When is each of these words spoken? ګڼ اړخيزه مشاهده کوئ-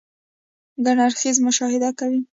ګڼ 0.85 0.97
اړخيزه 1.05 1.41
مشاهده 1.47 1.89
کوئ- 1.99 2.17